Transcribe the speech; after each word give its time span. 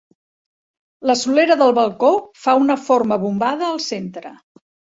La 1.11 1.15
solera 1.23 1.57
del 1.59 1.75
balcó 1.81 2.11
fa 2.47 2.57
una 2.63 2.79
forma 2.89 3.21
bombada 3.27 3.71
al 3.71 3.81
centre. 3.93 4.37